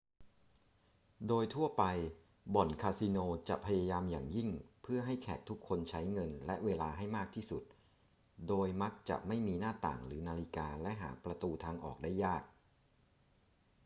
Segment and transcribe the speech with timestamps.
[1.27, 1.83] โดยทั่วไป
[2.55, 3.17] บ่อนคาสิโน
[3.49, 4.49] จะพยายามอย่างยิ่ง
[4.81, 7.63] เพื่อให้แขกทุกคนใช้เงินและเวลาให้มากที่สุด
[8.47, 12.43] โดยมักจะไม่มีหน้าต่างหรือนาฬิกาและหาประตูทางออกได้ยาก